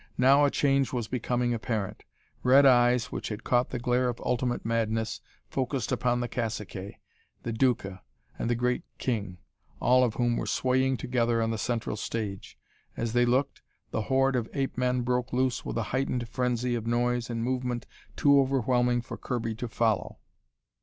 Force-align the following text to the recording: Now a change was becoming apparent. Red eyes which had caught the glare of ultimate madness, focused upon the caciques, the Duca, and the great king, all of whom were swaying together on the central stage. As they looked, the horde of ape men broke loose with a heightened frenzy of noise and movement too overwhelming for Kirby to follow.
Now 0.17 0.45
a 0.45 0.49
change 0.49 0.91
was 0.91 1.07
becoming 1.07 1.53
apparent. 1.53 2.05
Red 2.41 2.65
eyes 2.65 3.11
which 3.11 3.27
had 3.29 3.43
caught 3.43 3.69
the 3.69 3.77
glare 3.77 4.09
of 4.09 4.19
ultimate 4.21 4.65
madness, 4.65 5.21
focused 5.47 5.91
upon 5.91 6.21
the 6.21 6.27
caciques, 6.27 6.95
the 7.43 7.53
Duca, 7.53 8.01
and 8.39 8.49
the 8.49 8.55
great 8.55 8.81
king, 8.97 9.37
all 9.79 10.03
of 10.03 10.15
whom 10.15 10.37
were 10.37 10.47
swaying 10.47 10.97
together 10.97 11.39
on 11.39 11.51
the 11.51 11.59
central 11.59 11.95
stage. 11.95 12.57
As 12.97 13.13
they 13.13 13.25
looked, 13.27 13.61
the 13.91 14.01
horde 14.01 14.35
of 14.35 14.49
ape 14.55 14.75
men 14.75 15.01
broke 15.01 15.31
loose 15.31 15.63
with 15.63 15.77
a 15.77 15.83
heightened 15.93 16.27
frenzy 16.27 16.73
of 16.73 16.87
noise 16.87 17.29
and 17.29 17.43
movement 17.43 17.85
too 18.15 18.39
overwhelming 18.39 19.01
for 19.01 19.17
Kirby 19.17 19.53
to 19.53 19.67
follow. 19.67 20.17